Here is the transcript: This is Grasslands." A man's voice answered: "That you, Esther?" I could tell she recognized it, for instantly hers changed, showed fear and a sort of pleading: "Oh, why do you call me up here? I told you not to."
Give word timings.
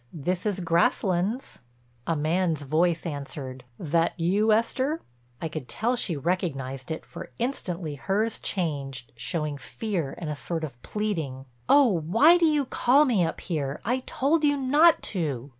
This 0.11 0.47
is 0.47 0.61
Grasslands." 0.61 1.59
A 2.07 2.15
man's 2.15 2.63
voice 2.63 3.05
answered: 3.05 3.63
"That 3.77 4.19
you, 4.19 4.51
Esther?" 4.51 5.03
I 5.39 5.47
could 5.47 5.67
tell 5.67 5.95
she 5.95 6.17
recognized 6.17 6.89
it, 6.89 7.05
for 7.05 7.29
instantly 7.37 7.93
hers 7.93 8.39
changed, 8.39 9.11
showed 9.15 9.61
fear 9.61 10.15
and 10.17 10.31
a 10.31 10.35
sort 10.35 10.63
of 10.63 10.81
pleading: 10.81 11.45
"Oh, 11.69 11.99
why 12.03 12.39
do 12.39 12.47
you 12.47 12.65
call 12.65 13.05
me 13.05 13.23
up 13.23 13.41
here? 13.41 13.79
I 13.85 13.99
told 14.07 14.43
you 14.43 14.57
not 14.57 15.03
to." 15.13 15.49